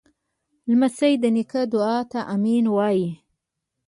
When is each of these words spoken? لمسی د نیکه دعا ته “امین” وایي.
لمسی 0.69 1.13
د 1.19 1.25
نیکه 1.35 1.61
دعا 1.73 1.97
ته 2.11 2.19
“امین” 2.33 2.65
وایي. 2.75 3.07